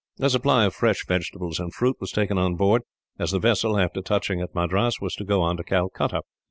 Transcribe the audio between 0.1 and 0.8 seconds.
A supply of